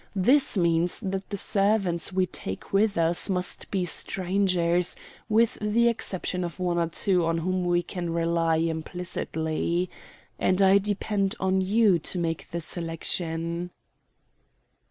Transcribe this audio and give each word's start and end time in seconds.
This 0.15 0.57
means 0.57 0.99
that 1.01 1.29
the 1.29 1.37
servants 1.37 2.11
we 2.11 2.25
take 2.25 2.73
with 2.73 2.97
us 2.97 3.29
must 3.29 3.69
be 3.69 3.85
strangers, 3.85 4.95
with 5.29 5.59
the 5.61 5.89
exception 5.89 6.43
of 6.43 6.59
one 6.59 6.79
or 6.79 6.87
two 6.87 7.23
on 7.23 7.37
whom 7.37 7.65
we 7.65 7.83
can 7.83 8.09
rely 8.11 8.55
implicitly. 8.55 9.91
And 10.39 10.59
I 10.59 10.79
depend 10.79 11.35
on 11.39 11.61
you 11.61 11.99
to 11.99 12.17
make 12.17 12.49
the 12.49 12.61
selection." 12.61 13.69